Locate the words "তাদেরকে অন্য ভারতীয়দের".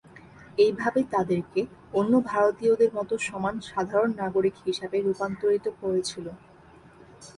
1.13-2.91